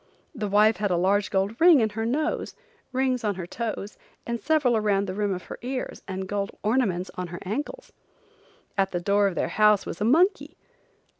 [0.33, 2.55] The wife had a large gold ring in her nose,
[2.91, 7.11] rings on her toes and several around the rim of her ears, and gold ornaments
[7.13, 7.93] on her ankles.
[8.79, 10.57] At the door of their home was a monkey.